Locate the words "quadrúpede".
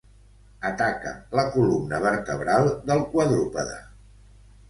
3.13-3.77